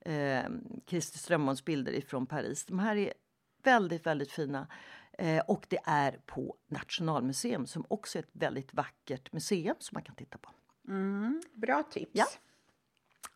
Eh, 0.00 0.45
Christer 0.87 1.18
Strömholms 1.18 1.64
bilder 1.64 1.92
ifrån 1.92 2.26
Paris. 2.26 2.64
De 2.64 2.78
här 2.78 2.97
är 2.97 3.12
väldigt, 3.62 4.06
väldigt 4.06 4.33
fina. 4.33 4.66
Eh, 5.18 5.42
och 5.46 5.66
det 5.68 5.80
är 5.85 6.20
på 6.26 6.56
Nationalmuseum 6.68 7.66
som 7.66 7.85
också 7.88 8.18
är 8.18 8.23
ett 8.23 8.30
väldigt 8.32 8.75
vackert 8.75 9.32
museum 9.32 9.76
som 9.78 9.94
man 9.94 10.02
kan 10.02 10.14
titta 10.14 10.38
på. 10.38 10.50
Mm, 10.88 11.42
bra 11.54 11.82
tips. 11.82 12.11
Ja. 12.12 12.26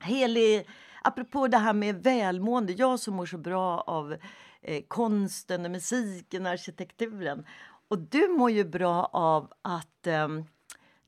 Heli, 0.00 0.64
apropå 1.02 1.48
det 1.48 1.58
här 1.58 1.72
med 1.72 2.02
välmående, 2.02 2.72
jag 2.72 3.00
som 3.00 3.14
mår 3.14 3.26
så 3.26 3.38
bra 3.38 3.80
av 3.80 4.16
eh, 4.62 4.82
konsten, 4.88 5.62
musiken, 5.72 6.46
arkitekturen. 6.46 7.46
Och 7.88 7.98
du 7.98 8.28
mår 8.28 8.50
ju 8.50 8.64
bra 8.64 9.04
av 9.04 9.52
att 9.62 10.06
eh, 10.06 10.28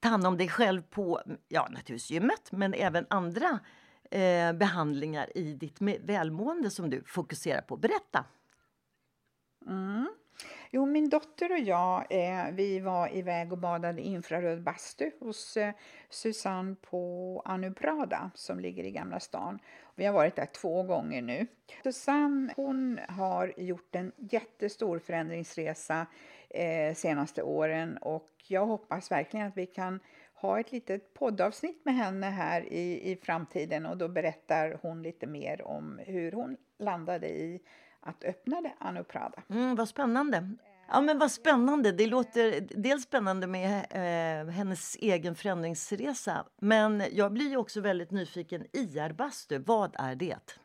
ta 0.00 0.08
hand 0.08 0.26
om 0.26 0.38
dig 0.38 0.48
själv 0.48 0.82
på, 0.82 1.22
ja 1.48 1.62
naturligtvis 1.70 2.10
gymmet, 2.10 2.52
men 2.52 2.74
även 2.74 3.06
andra 3.10 3.58
eh, 4.10 4.52
behandlingar 4.52 5.38
i 5.38 5.54
ditt 5.54 5.80
välmående 5.80 6.70
som 6.70 6.90
du 6.90 7.02
fokuserar 7.06 7.62
på. 7.62 7.76
Berätta! 7.76 8.24
Mm. 9.66 10.01
Jo, 10.74 10.86
min 10.86 11.08
dotter 11.08 11.52
och 11.52 11.58
jag 11.58 12.06
eh, 12.10 12.50
vi 12.52 12.80
var 12.80 13.16
iväg 13.16 13.52
och 13.52 13.58
badade 13.58 14.02
i 14.02 14.04
infraröd 14.04 14.62
bastu 14.62 15.10
hos 15.20 15.56
eh, 15.56 15.74
Susanne 16.08 16.76
på 16.90 17.42
Anuprada 17.44 18.30
som 18.34 18.60
ligger 18.60 18.84
i 18.84 18.90
Gamla 18.90 19.20
stan. 19.20 19.58
Vi 19.94 20.04
har 20.04 20.12
varit 20.12 20.36
där 20.36 20.46
två 20.46 20.82
gånger 20.82 21.22
nu. 21.22 21.46
Susanne 21.82 22.52
hon 22.56 23.00
har 23.08 23.52
gjort 23.56 23.94
en 23.94 24.12
jättestor 24.16 24.98
förändringsresa 24.98 26.06
eh, 26.50 26.94
senaste 26.94 27.42
åren 27.42 27.96
och 27.96 28.30
jag 28.48 28.66
hoppas 28.66 29.10
verkligen 29.10 29.46
att 29.46 29.56
vi 29.56 29.66
kan 29.66 30.00
ha 30.34 30.60
ett 30.60 30.72
litet 30.72 31.14
poddavsnitt 31.14 31.84
med 31.84 31.94
henne 31.94 32.26
här 32.26 32.72
i, 32.72 33.12
i 33.12 33.16
framtiden 33.16 33.86
och 33.86 33.96
då 33.96 34.08
berättar 34.08 34.78
hon 34.82 35.02
lite 35.02 35.26
mer 35.26 35.66
om 35.66 36.00
hur 36.06 36.32
hon 36.32 36.56
landade 36.78 37.28
i 37.28 37.60
att 38.02 38.24
öppna 38.24 38.60
det 38.60 38.72
Anuprada. 38.78 39.42
Mm, 39.50 39.74
vad 39.74 39.88
spännande. 39.88 40.50
Ja, 40.88 41.00
men 41.00 41.18
vad 41.18 41.32
spännande. 41.32 41.92
Det 41.92 42.06
låter 42.06 42.68
dels 42.70 43.02
spännande 43.02 43.46
med 43.46 43.86
eh, 43.90 44.52
hennes 44.52 44.96
egen 45.00 45.34
förändringsresa. 45.34 46.46
Men 46.60 47.02
jag 47.12 47.32
blir 47.32 47.56
också 47.56 47.80
väldigt 47.80 48.10
nyfiken. 48.10 48.66
IR-bastu, 48.72 49.58
vad 49.58 49.94
är 49.98 50.14
det? 50.14 50.58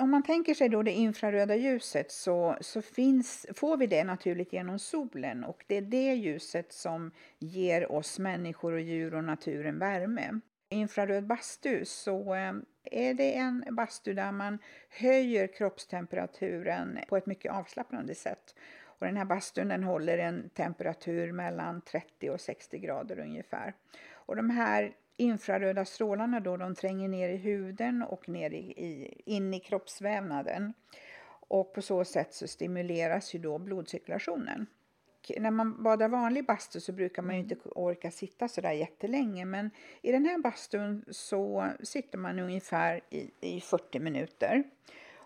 Om 0.00 0.10
man 0.10 0.22
tänker 0.22 0.54
sig 0.54 0.68
då 0.68 0.82
det 0.82 0.92
infraröda 0.92 1.56
ljuset 1.56 2.12
så, 2.12 2.56
så 2.60 2.82
finns, 2.82 3.46
får 3.54 3.76
vi 3.76 3.86
det 3.86 4.04
naturligt 4.04 4.52
genom 4.52 4.78
solen 4.78 5.44
och 5.44 5.64
det 5.66 5.76
är 5.76 5.82
det 5.82 6.14
ljuset 6.14 6.72
som 6.72 7.10
ger 7.38 7.92
oss 7.92 8.18
människor 8.18 8.72
och 8.72 8.80
djur 8.80 9.14
och 9.14 9.24
naturen 9.24 9.78
värme. 9.78 10.40
Infraröd 10.72 11.26
bastu 11.26 11.84
så 11.84 12.34
eh, 12.34 12.52
är 12.84 13.14
det 13.14 13.36
en 13.36 13.64
bastu 13.70 14.14
där 14.14 14.32
man 14.32 14.58
höjer 14.90 15.46
kroppstemperaturen 15.46 16.98
på 17.08 17.16
ett 17.16 17.26
mycket 17.26 17.52
avslappnande 17.52 18.14
sätt. 18.14 18.54
Och 19.02 19.06
den 19.06 19.16
här 19.16 19.24
bastun 19.24 19.68
den 19.68 19.84
håller 19.84 20.18
en 20.18 20.48
temperatur 20.48 21.32
mellan 21.32 21.80
30 21.80 22.30
och 22.30 22.40
60 22.40 22.78
grader 22.78 23.18
ungefär. 23.18 23.74
Och 24.12 24.36
de 24.36 24.50
här 24.50 24.92
infraröda 25.16 25.84
strålarna 25.84 26.40
då, 26.40 26.56
de 26.56 26.74
tränger 26.74 27.08
ner 27.08 27.28
i 27.28 27.36
huden 27.36 28.02
och 28.02 28.28
ner 28.28 28.50
i, 28.50 28.56
i, 28.56 29.22
in 29.26 29.54
i 29.54 29.60
kroppsvävnaden. 29.60 30.72
Och 31.48 31.74
på 31.74 31.82
så 31.82 32.04
sätt 32.04 32.34
så 32.34 32.48
stimuleras 32.48 33.34
ju 33.34 33.38
då 33.38 33.58
blodcirkulationen. 33.58 34.66
När 35.38 35.50
man 35.50 35.82
badar 35.82 36.08
vanlig 36.08 36.46
bastu 36.46 36.80
så 36.80 36.92
brukar 36.92 37.22
man 37.22 37.34
ju 37.34 37.40
inte 37.40 37.56
orka 37.64 38.10
sitta 38.10 38.48
så 38.48 38.60
där 38.60 38.72
jättelänge 38.72 39.44
men 39.44 39.70
i 40.02 40.12
den 40.12 40.24
här 40.24 40.38
bastun 40.38 41.04
så 41.10 41.68
sitter 41.82 42.18
man 42.18 42.38
ungefär 42.38 43.00
i, 43.10 43.30
i 43.40 43.60
40 43.60 43.98
minuter. 43.98 44.64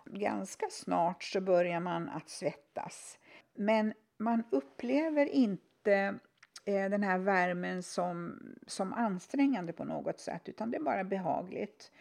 Ganska 0.04 0.66
snart 0.70 1.22
så 1.22 1.40
börjar 1.40 1.80
man 1.80 2.08
att 2.08 2.28
svettas. 2.28 3.18
Men 3.54 3.92
man 4.18 4.42
upplever 4.50 5.26
inte 5.26 6.18
eh, 6.64 6.90
den 6.90 7.02
här 7.02 7.18
värmen 7.18 7.82
som, 7.82 8.40
som 8.66 8.92
ansträngande 8.92 9.72
på 9.72 9.84
något 9.84 10.20
sätt, 10.20 10.48
utan 10.48 10.70
det 10.70 10.76
är 10.76 10.82
bara 10.82 11.04
behagligt. 11.04 11.92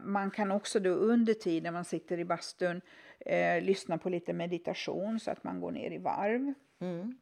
Man 0.00 0.30
kan 0.30 0.52
också 0.52 0.80
då 0.80 0.90
under 0.90 1.34
tiden 1.34 1.74
man 1.74 1.84
sitter 1.84 2.18
i 2.18 2.24
bastun 2.24 2.80
eh, 3.20 3.62
lyssna 3.62 3.98
på 3.98 4.08
lite 4.08 4.32
meditation 4.32 5.20
så 5.20 5.30
att 5.30 5.44
man 5.44 5.60
går 5.60 5.70
ner 5.70 5.90
i 5.90 5.98
varv. 5.98 6.54
Mm. 6.78 7.18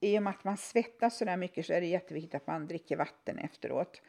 I 0.00 0.18
och 0.18 0.22
med 0.22 0.30
att 0.30 0.44
man 0.44 0.56
svettas 0.56 1.18
så 1.18 1.24
där 1.24 1.36
mycket 1.36 1.66
så 1.66 1.72
är 1.72 1.80
det 1.80 1.86
jätteviktigt 1.86 2.34
att 2.34 2.46
man 2.46 2.66
dricker 2.66 2.96
vatten 2.96 3.38
efteråt. 3.38 4.02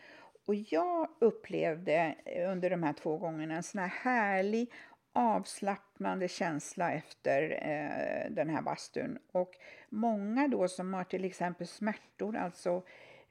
Och 0.46 0.56
jag 0.56 1.10
upplevde 1.20 2.16
eh, 2.26 2.52
under 2.52 2.70
de 2.70 2.84
här 2.84 2.94
två 2.94 3.18
gångerna 3.18 3.56
en 3.56 3.64
sån 3.64 3.82
här 3.82 3.88
härlig 3.88 4.72
avslappnande 5.14 6.28
känsla 6.28 6.92
efter 6.92 7.42
eh, 7.52 8.32
den 8.32 8.50
här 8.50 8.62
bastun. 8.62 9.20
Och 9.32 9.52
många 9.90 10.48
då 10.48 10.68
som 10.68 10.94
har 10.94 11.04
till 11.04 11.26
exempel 11.26 11.68
smärtor, 11.68 12.38
alltså 12.38 12.84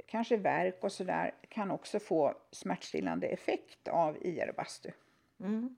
kanske 0.07 0.37
värk 0.37 0.85
och 0.85 0.93
sådär, 0.93 1.35
kan 1.49 1.71
också 1.71 2.01
få 2.01 2.35
smärtstillande 2.51 3.27
effekt 3.27 3.89
av 3.89 4.17
IR-bastu. 4.21 4.91
Mm. 5.41 5.77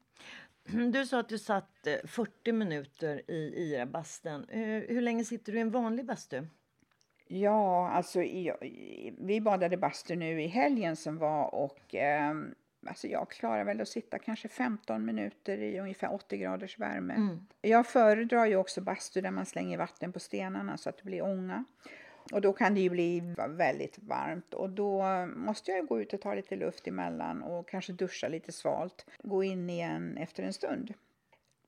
Du 0.92 1.06
sa 1.06 1.20
att 1.20 1.28
du 1.28 1.38
satt 1.38 1.86
eh, 1.86 2.06
40 2.06 2.52
minuter 2.52 3.30
i 3.30 3.54
IR-bastun. 3.56 4.46
Hur, 4.48 4.88
hur 4.88 5.00
länge 5.00 5.24
sitter 5.24 5.52
du 5.52 5.58
i 5.58 5.60
en 5.60 5.70
vanlig 5.70 6.06
bastu? 6.06 6.46
Ja, 7.28 7.88
alltså 7.88 8.22
i, 8.22 8.52
vi 9.18 9.40
badade 9.40 9.76
bastu 9.76 10.16
nu 10.16 10.42
i 10.42 10.46
helgen 10.46 10.96
som 10.96 11.18
var 11.18 11.54
och 11.54 11.94
eh, 11.94 12.34
alltså 12.86 13.06
jag 13.06 13.30
klarar 13.30 13.64
väl 13.64 13.80
att 13.80 13.88
sitta 13.88 14.18
kanske 14.18 14.48
15 14.48 15.04
minuter 15.04 15.58
i 15.58 15.80
ungefär 15.80 16.14
80 16.14 16.36
graders 16.36 16.78
värme. 16.78 17.14
Mm. 17.14 17.46
Jag 17.60 17.86
föredrar 17.86 18.46
ju 18.46 18.56
också 18.56 18.80
bastu 18.80 19.20
där 19.20 19.30
man 19.30 19.46
slänger 19.46 19.78
vatten 19.78 20.12
på 20.12 20.20
stenarna 20.20 20.76
så 20.76 20.88
att 20.88 20.96
det 20.98 21.04
blir 21.04 21.22
ånga. 21.22 21.64
Och 22.32 22.40
då 22.40 22.52
kan 22.52 22.74
det 22.74 22.80
ju 22.80 22.90
bli 22.90 23.34
väldigt 23.48 23.98
varmt 23.98 24.54
och 24.54 24.70
då 24.70 25.02
måste 25.36 25.70
jag 25.70 25.86
gå 25.86 26.00
ut 26.00 26.12
och 26.12 26.20
ta 26.20 26.34
lite 26.34 26.56
luft 26.56 26.86
emellan 26.88 27.42
och 27.42 27.68
kanske 27.68 27.92
duscha 27.92 28.28
lite 28.28 28.52
svalt. 28.52 29.06
Gå 29.22 29.44
in 29.44 29.70
igen 29.70 30.16
efter 30.16 30.42
en 30.42 30.52
stund. 30.52 30.94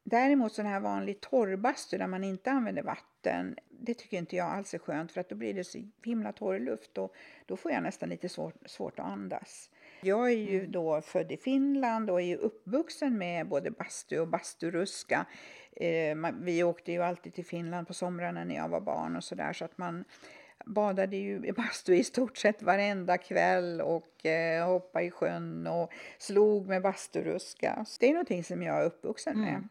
Däremot 0.02 0.52
sån 0.52 0.66
här 0.66 0.80
vanlig 0.80 1.21
torrbastu 1.21 1.99
där 1.99 2.07
man 2.07 2.25
inte 2.25 2.50
använder 2.50 2.83
vatten, 2.83 3.57
det 3.69 3.95
tycker 3.95 4.16
inte 4.16 4.37
jag 4.37 4.47
alls 4.47 4.75
är 4.75 4.78
skönt 4.78 5.12
för 5.12 5.21
att 5.21 5.28
då 5.28 5.35
blir 5.35 5.54
det 5.54 5.64
så 5.64 5.78
himla 6.04 6.33
torr 6.33 6.59
luft 6.59 6.99
och 6.99 7.14
då 7.47 7.57
får 7.57 7.73
jag 7.73 7.83
nästan 7.83 8.09
lite 8.09 8.28
svårt, 8.28 8.54
svårt 8.66 8.99
att 8.99 9.07
andas. 9.07 9.71
Jag 10.02 10.33
är 10.33 10.37
ju 10.37 10.59
mm. 10.59 10.73
då 10.73 11.00
född 11.00 11.33
i 11.33 11.37
Finland 11.37 12.11
och 12.11 12.23
är 12.23 12.37
uppvuxen 12.37 13.19
med 13.19 13.49
både 13.49 13.71
bastu 13.71 14.21
och 14.21 14.28
basturuska. 14.28 15.26
Eh, 15.73 16.16
vi 16.40 16.62
åkte 16.62 16.92
ju 16.92 17.02
alltid 17.02 17.35
till 17.35 17.45
Finland 17.45 17.87
på 17.87 17.95
somrarna 17.95 18.45
när 18.45 18.54
jag 18.54 18.69
var 18.69 18.80
barn 18.80 19.16
och 19.16 19.25
sådär 19.25 19.52
så 19.52 19.64
att 19.64 19.78
man 19.78 20.04
badade 20.66 21.16
ju 21.16 21.47
i 21.47 21.52
bastu 21.52 21.95
i 21.95 22.04
stort 22.04 22.37
sett 22.37 22.62
varenda 22.62 23.19
kväll 23.19 23.80
och 23.80 24.26
eh, 24.26 24.66
hoppade 24.66 25.04
i 25.04 25.11
sjön 25.11 25.66
och 25.66 25.92
slog 26.19 26.69
med 26.69 26.83
basturuska. 26.83 27.85
Så 27.87 27.97
det 28.00 28.07
är 28.07 28.12
någonting 28.12 28.45
som 28.45 28.62
jag 28.62 28.80
är 28.80 28.85
uppvuxen 28.85 29.40
med. 29.40 29.49
Mm. 29.49 29.69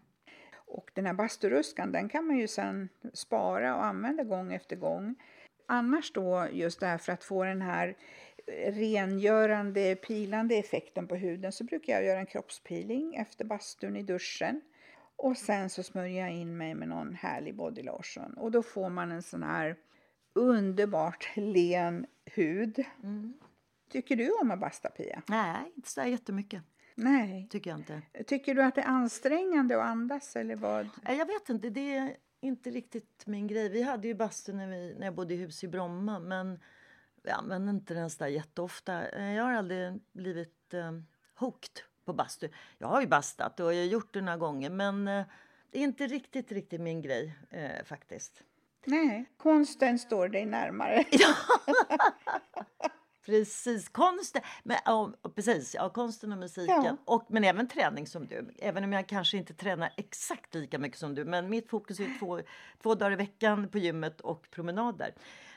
Och 0.69 0.91
den 0.93 1.05
här 1.05 1.13
basturuskan 1.13 1.91
den 1.91 2.09
kan 2.09 2.27
man 2.27 2.37
ju 2.37 2.47
sen 2.47 2.89
spara 3.13 3.75
och 3.75 3.85
använda 3.85 4.23
gång 4.23 4.53
efter 4.53 4.75
gång. 4.75 5.15
Annars 5.65 6.11
då 6.11 6.47
just 6.51 6.79
därför 6.79 7.11
att 7.11 7.23
få 7.23 7.43
den 7.43 7.61
här 7.61 7.97
rengörande, 8.67 9.95
pilande 9.95 10.55
effekten 10.55 11.07
på 11.07 11.15
huden 11.15 11.51
så 11.51 11.63
brukar 11.63 11.93
jag 11.93 12.05
göra 12.05 12.19
en 12.19 12.25
kroppspeeling 12.25 13.15
efter 13.15 13.45
bastun 13.45 13.95
i 13.95 14.03
duschen. 14.03 14.61
Och 15.15 15.37
sen 15.37 15.69
så 15.69 15.83
smörjer 15.83 16.21
jag 16.21 16.33
in 16.33 16.57
mig 16.57 16.75
med 16.75 16.87
någon 16.87 17.15
härlig 17.15 17.55
body 17.55 17.83
lotion. 17.83 18.33
Och 18.33 18.51
då 18.51 18.63
får 18.63 18.89
man 18.89 19.11
en 19.11 19.23
sån 19.23 19.43
här 19.43 19.75
underbart 20.33 21.31
len 21.35 22.05
hud. 22.25 22.85
Mm. 23.03 23.33
Tycker 23.89 24.15
du 24.15 24.31
om 24.31 24.51
att 24.51 24.59
basta, 24.59 24.89
Pia? 24.89 25.21
Nej, 25.27 25.71
inte 25.75 25.89
så 25.89 26.01
jättemycket. 26.01 26.63
Nej. 26.99 27.47
Tycker 27.49 27.69
jag 27.69 27.79
inte. 27.79 28.01
Tycker 28.27 28.55
du 28.55 28.63
att 28.63 28.75
det 28.75 28.81
är 28.81 28.87
ansträngande 28.87 29.81
att 29.81 29.89
andas 29.89 30.35
eller 30.35 30.55
vad? 30.55 30.89
Jag 31.03 31.25
vet 31.25 31.49
inte, 31.49 31.69
det 31.69 31.95
är 31.95 32.15
inte 32.41 32.69
riktigt 32.69 33.23
min 33.25 33.47
grej. 33.47 33.69
Vi 33.69 33.81
hade 33.81 34.07
ju 34.07 34.13
bastu 34.13 34.53
när, 34.53 34.67
vi, 34.67 34.95
när 34.99 35.07
jag 35.07 35.15
bodde 35.15 35.33
i 35.33 35.37
hus 35.37 35.63
i 35.63 35.67
Bromma 35.67 36.19
men 36.19 36.59
vi 37.23 37.29
använde 37.29 37.69
inte 37.69 37.93
den 37.93 38.09
så 38.09 38.27
jätteofta. 38.27 39.09
Eh, 39.09 39.33
jag 39.33 39.43
har 39.43 39.53
aldrig 39.53 39.99
blivit 40.11 40.73
eh, 40.73 40.91
hooked 41.35 41.83
på 42.05 42.13
bastu. 42.13 42.49
Jag 42.77 42.87
har 42.87 43.01
ju 43.01 43.07
bastat 43.07 43.59
och 43.59 43.73
jag 43.73 43.79
har 43.79 43.85
gjort 43.85 44.13
det 44.13 44.21
några 44.21 44.37
gånger 44.37 44.69
men 44.69 45.07
eh, 45.07 45.25
det 45.71 45.79
är 45.79 45.83
inte 45.83 46.07
riktigt, 46.07 46.51
riktigt 46.51 46.81
min 46.81 47.01
grej 47.01 47.35
eh, 47.49 47.85
faktiskt. 47.85 48.43
Nej, 48.85 49.25
konsten 49.37 49.99
står 49.99 50.27
dig 50.27 50.45
närmare. 50.45 51.05
Precis, 53.29 53.89
konsten, 53.89 54.41
men, 54.63 54.77
ja, 54.85 55.11
precis, 55.35 55.75
ja, 55.75 55.89
konsten 55.89 56.31
och 56.31 56.37
musiken. 56.37 56.83
Ja. 56.83 56.97
Och, 57.05 57.25
men 57.29 57.43
även 57.43 57.67
träning 57.67 58.07
som 58.07 58.27
du. 58.27 58.49
Även 58.59 58.83
om 58.83 58.93
jag 58.93 59.07
kanske 59.07 59.37
inte 59.37 59.53
tränar 59.53 59.93
exakt 59.97 60.55
lika 60.55 60.79
mycket 60.79 60.99
som 60.99 61.15
du. 61.15 61.25
Men 61.25 61.49
mitt 61.49 61.69
fokus 61.69 61.99
är 61.99 62.19
två, 62.19 62.39
två 62.83 62.95
dagar 62.95 63.11
i 63.11 63.15
veckan 63.15 63.69
på 63.69 63.77
gymmet 63.77 64.21
och 64.21 64.51
promenader. 64.51 65.13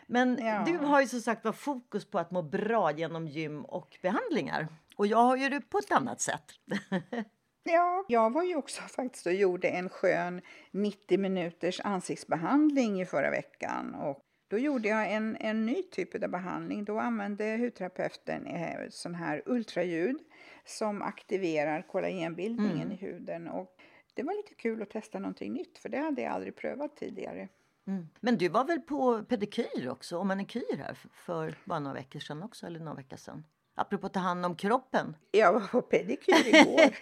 Men 0.06 0.38
ja. 0.38 0.62
du 0.66 0.78
har 0.78 1.00
ju 1.00 1.06
som 1.06 1.20
sagt 1.20 1.44
var 1.44 1.52
fokus 1.52 2.04
på 2.04 2.18
att 2.18 2.30
må 2.30 2.42
bra 2.42 2.92
genom 2.92 3.28
gym 3.28 3.64
och 3.64 3.98
behandlingar. 4.02 4.68
Och 4.96 5.06
jag 5.06 5.18
har 5.18 5.36
ju 5.36 5.48
det 5.48 5.60
på 5.60 5.78
ett 5.78 5.92
annat 5.92 6.20
sätt. 6.20 6.44
Ja, 7.64 8.04
jag 8.08 8.32
var 8.32 8.42
ju 8.42 8.56
också 8.56 8.82
faktiskt 8.82 9.26
och 9.26 9.34
gjorde 9.34 9.68
en 9.68 9.88
skön 9.88 10.40
90 10.70 11.18
minuters 11.18 11.80
ansiktsbehandling 11.80 13.00
i 13.00 13.06
förra 13.06 13.30
veckan. 13.30 13.94
Och 13.94 14.18
då 14.52 14.58
gjorde 14.58 14.88
jag 14.88 15.12
en, 15.12 15.36
en 15.40 15.66
ny 15.66 15.82
typ 15.82 16.22
av 16.22 16.30
behandling. 16.30 16.84
Då 16.84 16.98
använde 16.98 17.56
hudterapeuten 17.56 18.46
eh, 18.46 18.88
sån 18.90 19.14
här 19.14 19.42
ultraljud 19.46 20.18
som 20.64 21.02
aktiverar 21.02 21.82
kollagenbildningen 21.82 22.82
mm. 22.82 22.92
i 22.92 22.96
huden. 22.96 23.48
Och 23.48 23.76
det 24.14 24.22
var 24.22 24.34
lite 24.34 24.54
kul 24.54 24.82
att 24.82 24.90
testa 24.90 25.18
någonting 25.18 25.52
nytt 25.52 25.78
för 25.78 25.88
det 25.88 25.98
hade 25.98 26.22
jag 26.22 26.32
aldrig 26.32 26.56
prövat 26.56 26.96
tidigare. 26.96 27.48
Mm. 27.86 28.08
Men 28.20 28.38
du 28.38 28.48
var 28.48 28.64
väl 28.64 28.80
på 28.80 29.24
pedikyr 29.24 29.88
också 29.88 30.18
och 30.18 30.26
manikyr 30.26 30.76
här 30.78 30.94
för 31.12 31.54
bara 31.64 31.78
några 31.78 31.94
veckor 31.94 32.20
sedan 32.20 32.42
också, 32.42 32.66
eller 32.66 32.80
några 32.80 32.96
veckor 32.96 33.16
sedan? 33.16 33.44
Apropå 33.74 34.06
att 34.06 34.12
ta 34.12 34.20
hand 34.20 34.46
om 34.46 34.56
kroppen. 34.56 35.16
Jag 35.30 35.52
var 35.52 35.60
på 35.60 35.82
pedikyr 35.82 36.46
igår. 36.46 36.94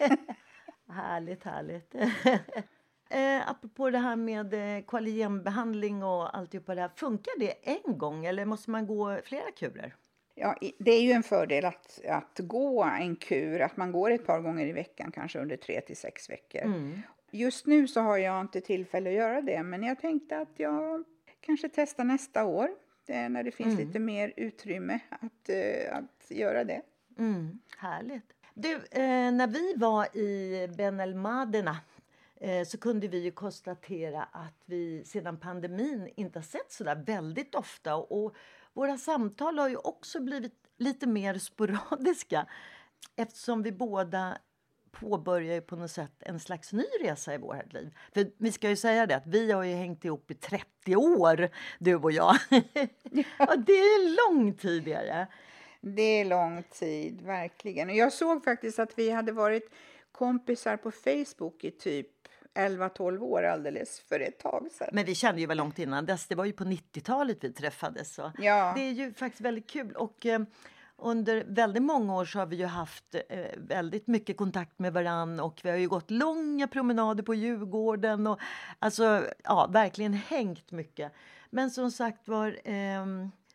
härligt, 0.93 1.45
härligt. 1.45 1.95
eh, 3.11 3.51
apropå 3.51 3.91
det 3.91 3.99
här 3.99 4.17
med 4.17 4.55
eh, 4.55 4.85
kollagenbehandling 4.85 6.03
och 6.03 6.37
alltihopa 6.37 6.75
det 6.75 6.81
här. 6.81 6.91
Funkar 6.97 7.39
det 7.39 7.55
en 7.63 7.99
gång 7.99 8.25
eller 8.25 8.45
måste 8.45 8.71
man 8.71 8.87
gå 8.87 9.21
flera 9.25 9.51
kurer? 9.51 9.95
Ja, 10.35 10.57
det 10.79 10.91
är 10.91 11.03
ju 11.03 11.13
en 11.13 11.23
fördel 11.23 11.65
att, 11.65 12.01
att 12.05 12.39
gå 12.39 12.85
en 12.85 13.17
kur, 13.17 13.61
att 13.61 13.77
man 13.77 13.93
går 13.93 14.11
ett 14.11 14.27
par 14.27 14.41
gånger 14.41 14.67
i 14.67 14.73
veckan, 14.73 15.13
kanske 15.13 15.39
under 15.39 15.57
tre 15.57 15.81
till 15.81 15.97
sex 15.97 16.31
veckor. 16.31 16.63
Mm. 16.63 17.01
Just 17.31 17.67
nu 17.67 17.89
så 17.89 18.01
har 18.01 18.19
jag 18.19 18.41
inte 18.41 18.61
tillfälle 18.61 19.11
att 19.11 19.17
göra 19.17 19.41
det, 19.41 19.63
men 19.63 19.83
jag 19.83 20.01
tänkte 20.01 20.39
att 20.39 20.53
jag 20.57 21.05
kanske 21.41 21.69
testar 21.69 22.05
nästa 22.05 22.45
år, 22.45 22.69
när 23.09 23.43
det 23.43 23.51
finns 23.51 23.75
mm. 23.75 23.87
lite 23.87 23.99
mer 23.99 24.33
utrymme 24.37 25.01
att, 25.09 25.51
uh, 25.51 25.97
att 25.97 26.31
göra 26.31 26.65
det. 26.65 26.83
Mm. 27.19 27.59
Härligt. 27.79 28.33
Du, 28.55 28.75
eh, 28.75 29.33
när 29.33 29.47
vi 29.47 29.75
var 29.77 30.17
i 30.17 30.69
Ben 30.77 31.01
El 31.01 31.15
Madena 31.15 31.71
eh, 31.71 31.77
så 32.67 32.79
kunde 32.79 33.09
vi 33.09 33.31
konstatera 33.31 34.23
att 34.23 34.63
vi 34.65 35.05
sedan 35.05 35.37
pandemin 35.41 36.09
inte 36.17 36.39
har 36.39 36.45
sett 36.45 36.73
så 36.73 36.85
där 36.85 36.97
väldigt 36.97 37.55
ofta. 37.55 37.97
Och 37.97 38.35
våra 38.73 38.99
samtal 38.99 39.59
har 39.59 39.69
ju 39.69 39.77
också 39.77 40.21
blivit 40.21 40.55
lite 40.77 41.07
mer 41.07 41.35
sporadiska 41.39 42.47
eftersom 43.17 43.63
vi 43.63 43.73
båda 43.73 44.39
påbörjar 44.91 45.55
ju 45.55 45.61
på 45.61 45.77
något 45.77 45.91
sätt 45.91 46.13
en 46.21 46.41
slags 46.41 46.73
ny 46.73 46.85
resa 47.01 47.35
i 47.35 47.39
vårt 47.39 47.73
liv. 47.73 47.97
För 48.15 48.31
vi 48.37 48.53
ska 48.53 48.69
ju 48.69 48.77
säga 48.77 49.07
det 49.07 49.17
att 49.17 49.27
vi 49.27 49.53
har 49.53 49.63
ju 49.63 49.75
hängt 49.75 50.05
ihop 50.05 50.31
i 50.31 50.35
30 50.35 50.97
år, 50.97 51.49
du 51.79 51.95
och 51.95 52.13
jag. 52.13 52.35
och 53.39 53.59
det 53.59 53.73
är 53.73 54.31
lång 54.31 54.55
tid. 54.55 54.89
Är 54.89 55.27
det 55.81 56.21
är 56.21 56.25
lång 56.25 56.63
tid, 56.63 57.21
verkligen. 57.21 57.89
Och 57.89 57.97
jag 57.97 58.13
såg 58.13 58.45
faktiskt 58.45 58.79
att 58.79 58.99
vi 58.99 59.11
hade 59.11 59.33
varit 59.33 59.71
kompisar 60.13 60.77
på 60.77 60.91
Facebook 60.91 61.65
i 61.65 61.71
typ 61.71 62.09
11-12 62.55 63.19
år 63.19 63.43
alldeles 63.43 64.01
för 64.01 64.21
ett 64.21 64.39
tag 64.39 64.69
sedan. 64.73 64.89
Men 64.93 65.05
vi 65.05 65.15
kände 65.15 65.41
ju 65.41 65.47
väl 65.47 65.57
långt 65.57 65.79
innan 65.79 66.07
dess. 66.07 66.27
Det 66.27 66.35
var 66.35 66.45
ju 66.45 66.53
på 66.53 66.65
90-talet 66.65 67.39
vi 67.41 67.53
träffades. 67.53 68.15
Så 68.15 68.33
ja. 68.39 68.73
Det 68.77 68.83
är 68.83 68.93
ju 68.93 69.15
faktiskt 69.15 69.41
väldigt 69.41 69.71
kul. 69.71 69.93
Och 69.93 70.27
eh, 70.27 70.41
under 70.97 71.45
väldigt 71.47 71.83
många 71.83 72.17
år 72.17 72.25
så 72.25 72.39
har 72.39 72.47
vi 72.47 72.57
ju 72.57 72.67
haft 72.67 73.15
eh, 73.29 73.47
väldigt 73.57 74.07
mycket 74.07 74.37
kontakt 74.37 74.79
med 74.79 74.93
varann 74.93 75.41
och 75.41 75.61
vi 75.63 75.71
har 75.71 75.77
ju 75.77 75.89
gått 75.89 76.11
långa 76.11 76.69
promenader 76.69 77.23
på 77.23 77.35
Djurgården 77.35 78.27
och 78.27 78.41
alltså 78.79 79.25
ja, 79.45 79.67
verkligen 79.73 80.13
hängt 80.13 80.71
mycket. 80.71 81.13
Men 81.51 81.71
som 81.71 81.91
sagt 81.91 82.29
var, 82.29 82.49
eh, 82.65 83.07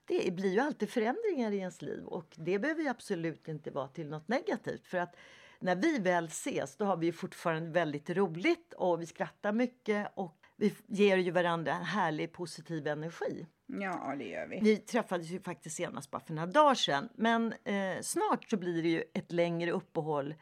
det 0.07 0.33
blir 0.33 0.53
ju 0.53 0.59
alltid 0.59 0.89
förändringar 0.89 1.51
i 1.51 1.57
ens 1.57 1.81
liv 1.81 2.03
och 2.05 2.33
det 2.35 2.59
behöver 2.59 2.81
ju 2.81 2.87
absolut 2.87 3.47
inte 3.47 3.71
vara 3.71 3.87
till 3.87 4.09
något 4.09 4.27
negativt 4.27 4.87
för 4.87 4.97
att 4.97 5.15
när 5.59 5.75
vi 5.75 5.97
väl 5.99 6.25
ses 6.25 6.77
då 6.77 6.85
har 6.85 6.97
vi 6.97 7.11
fortfarande 7.11 7.71
väldigt 7.71 8.09
roligt 8.09 8.73
och 8.73 9.01
vi 9.01 9.05
skrattar 9.05 9.51
mycket 9.51 10.11
och 10.15 10.37
vi 10.57 10.75
ger 10.87 11.17
ju 11.17 11.31
varandra 11.31 11.73
en 11.73 11.83
härlig 11.83 12.31
positiv 12.31 12.87
energi. 12.87 13.45
Ja, 13.65 14.15
det 14.19 14.25
gör 14.25 14.47
vi. 14.47 14.59
Vi 14.59 14.77
träffades 14.77 15.27
ju 15.27 15.39
faktiskt 15.39 15.75
senast 15.75 16.11
bara 16.11 16.19
för 16.19 16.33
några 16.33 16.47
dagar 16.47 16.75
sedan. 16.75 17.09
Men 17.15 17.53
eh, 17.63 18.01
snart 18.01 18.49
så 18.49 18.57
blir 18.57 18.83
det 18.83 18.89
ju 18.89 19.03
ett 19.13 19.31
längre 19.31 19.71
uppehåll 19.71 20.35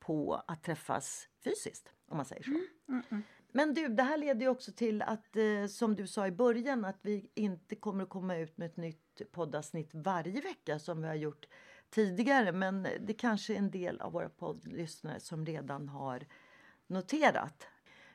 på 0.00 0.42
att 0.46 0.62
träffas 0.62 1.28
fysiskt, 1.44 1.92
om 2.08 2.16
man 2.16 2.26
säger 2.26 2.42
så. 2.42 2.50
Mm, 2.50 2.66
mm, 2.88 3.02
mm. 3.10 3.22
Men 3.52 3.74
du, 3.74 3.88
det 3.88 4.02
här 4.02 4.16
leder 4.16 4.40
ju 4.40 4.48
också 4.48 4.72
till 4.72 5.02
att, 5.02 5.36
eh, 5.36 5.66
som 5.68 5.96
du 5.96 6.06
sa 6.06 6.26
i 6.26 6.30
början, 6.30 6.84
att 6.84 6.98
vi 7.02 7.30
inte 7.34 7.76
kommer 7.76 8.02
att 8.02 8.08
komma 8.08 8.36
ut 8.36 8.56
med 8.56 8.66
ett 8.66 8.76
nytt 8.76 9.32
poddavsnitt 9.32 9.90
varje 9.92 10.40
vecka 10.40 10.78
som 10.78 11.02
vi 11.02 11.08
har 11.08 11.14
gjort 11.14 11.46
tidigare. 11.94 12.52
Men 12.52 12.86
det 13.00 13.14
kanske 13.14 13.54
är 13.54 13.58
en 13.58 13.70
del 13.70 14.00
av 14.00 14.12
våra 14.12 14.28
poddlyssnare 14.28 15.20
som 15.20 15.46
redan 15.46 15.88
har 15.88 16.26
noterat. 16.86 17.66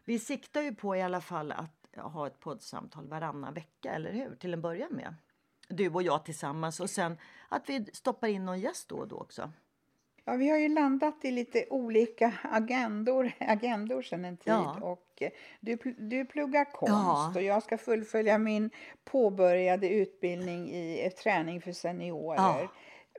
Vi 0.05 0.19
siktar 0.19 0.61
ju 0.61 0.75
på 0.75 0.95
i 0.95 1.01
alla 1.01 1.21
fall 1.21 1.51
att 1.51 1.95
ha 1.95 2.27
ett 2.27 2.39
poddsamtal 2.39 3.07
varannan 3.07 3.53
vecka, 3.53 3.91
eller 3.91 4.11
hur? 4.11 4.35
Till 4.35 4.53
en 4.53 4.61
början 4.61 4.91
med. 4.91 5.15
Du 5.67 5.89
och 5.89 6.03
jag 6.03 6.25
tillsammans 6.25 6.79
och 6.79 6.89
sen 6.89 7.17
att 7.49 7.69
vi 7.69 7.85
stoppar 7.93 8.27
in 8.27 8.45
någon 8.45 8.59
gäst 8.59 8.89
då 8.89 8.95
och 8.95 9.07
då 9.07 9.15
också. 9.15 9.51
Ja, 10.25 10.35
vi 10.35 10.49
har 10.49 10.57
ju 10.57 10.69
landat 10.69 11.25
i 11.25 11.31
lite 11.31 11.65
olika 11.69 12.33
agendor, 12.43 13.31
agendor 13.39 14.01
sedan 14.01 14.25
en 14.25 14.37
tid. 14.37 14.53
Ja. 14.53 14.79
Och 14.81 15.23
du, 15.59 15.77
du 15.97 16.25
pluggar 16.25 16.65
konst 16.65 16.93
Ja. 16.93 17.31
och 17.35 17.41
jag 17.41 17.63
ska 17.63 17.77
fullfölja 17.77 18.37
min 18.37 18.69
påbörjade 19.03 19.89
utbildning 19.89 20.69
i 20.69 21.05
eh, 21.05 21.11
träning 21.11 21.61
för 21.61 21.71
seniorer. 21.71 22.37
Ja. 22.37 22.67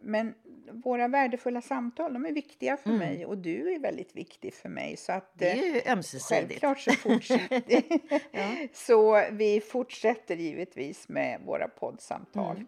Men 0.02 0.34
våra 0.72 1.08
värdefulla 1.08 1.60
samtal, 1.60 2.12
de 2.12 2.26
är 2.26 2.32
viktiga 2.32 2.76
för 2.76 2.90
Mm. 2.90 2.98
mig 2.98 3.26
och 3.26 3.38
du 3.38 3.72
är 3.74 3.78
väldigt 3.78 4.16
viktig 4.16 4.54
för 4.54 4.68
mig. 4.68 4.96
Så 4.96 5.12
att, 5.12 5.38
Det 5.38 5.50
är 5.50 5.56
eh, 5.56 5.74
ju 5.74 5.92
ömsesidigt. 5.92 6.48
Självklart 6.60 6.78
så 6.80 6.92
fortsätter 6.92 7.82
Så 8.72 9.22
vi 9.30 9.60
fortsätter 9.60 10.36
givetvis 10.36 11.08
med 11.08 11.40
våra 11.46 11.68
poddsamtal. 11.68 12.56
Mm. 12.56 12.66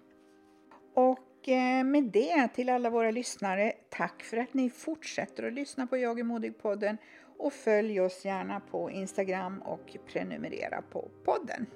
Och 0.95 1.49
eh, 1.49 1.85
med 1.85 2.05
det 2.05 2.49
till 2.55 2.69
alla 2.69 2.91
våra 2.91 3.11
lyssnare, 3.11 3.73
tack 3.91 4.23
för 4.23 4.37
att 4.37 4.55
ni 4.55 4.71
fortsätter 4.71 5.43
att 5.43 5.53
lyssna 5.53 5.87
på 5.87 5.97
Jag 5.97 6.21
är 6.21 6.25
modig-podden 6.25 6.97
och 7.39 7.53
följ 7.53 8.01
oss 8.01 8.25
gärna 8.25 8.61
på 8.61 8.91
Instagram 8.91 9.63
och 9.63 9.97
prenumerera 10.13 10.83
på 10.83 11.11
podden. 11.25 11.67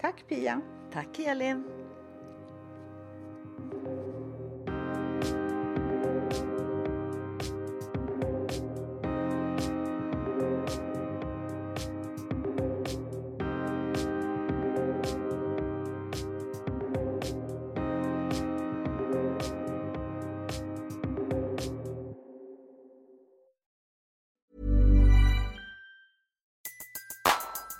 Tack 0.00 0.28
Pia! 0.28 0.60
Tack 0.92 1.18
Elin! 1.18 1.85